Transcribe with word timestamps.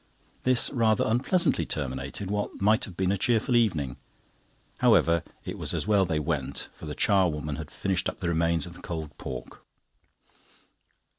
This 0.41 0.71
rather 0.71 1.03
unpleasantly 1.05 1.67
terminated 1.67 2.31
what 2.31 2.59
might 2.59 2.85
have 2.85 2.97
been 2.97 3.11
a 3.11 3.19
cheerful 3.19 3.55
evening. 3.55 3.97
However, 4.79 5.21
it 5.45 5.59
was 5.59 5.75
as 5.75 5.85
well 5.85 6.05
they 6.07 6.17
went, 6.19 6.69
for 6.73 6.87
the 6.87 6.95
charwoman 6.95 7.57
had 7.57 7.69
finished 7.69 8.09
up 8.09 8.19
the 8.19 8.29
remains 8.29 8.65
of 8.65 8.73
the 8.73 8.81
cold 8.81 9.15
pork. 9.19 9.63